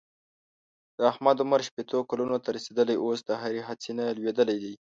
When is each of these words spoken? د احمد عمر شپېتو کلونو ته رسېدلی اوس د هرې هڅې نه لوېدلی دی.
د 0.95 0.97
احمد 1.11 1.37
عمر 1.43 1.61
شپېتو 1.67 1.99
کلونو 2.09 2.37
ته 2.43 2.49
رسېدلی 2.57 2.95
اوس 3.03 3.19
د 3.25 3.31
هرې 3.41 3.61
هڅې 3.67 3.91
نه 3.97 4.03
لوېدلی 4.17 4.57
دی. 4.63 4.73